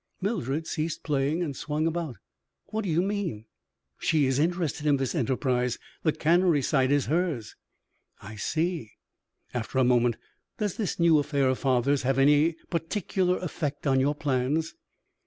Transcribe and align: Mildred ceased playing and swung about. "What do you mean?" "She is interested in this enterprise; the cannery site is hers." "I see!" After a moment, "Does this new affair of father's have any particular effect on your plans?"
Mildred 0.19 0.65
ceased 0.65 1.03
playing 1.03 1.43
and 1.43 1.55
swung 1.55 1.85
about. 1.85 2.15
"What 2.71 2.83
do 2.85 2.89
you 2.89 3.03
mean?" 3.03 3.45
"She 3.99 4.25
is 4.25 4.39
interested 4.39 4.87
in 4.87 4.97
this 4.97 5.13
enterprise; 5.13 5.77
the 6.01 6.11
cannery 6.11 6.63
site 6.63 6.89
is 6.91 7.05
hers." 7.05 7.55
"I 8.19 8.35
see!" 8.35 8.93
After 9.53 9.77
a 9.77 9.83
moment, 9.83 10.17
"Does 10.57 10.75
this 10.77 10.99
new 10.99 11.19
affair 11.19 11.49
of 11.49 11.59
father's 11.59 12.01
have 12.01 12.17
any 12.17 12.53
particular 12.71 13.37
effect 13.37 13.85
on 13.85 13.99
your 13.99 14.15
plans?" 14.15 14.73